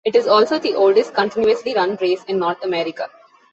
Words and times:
It 0.03 0.15
is 0.15 0.25
also 0.25 0.57
the 0.57 0.73
oldest 0.73 1.13
continuously 1.13 1.75
run 1.75 1.95
race 2.01 2.23
in 2.23 2.39
North 2.39 2.63
America. 2.63 3.07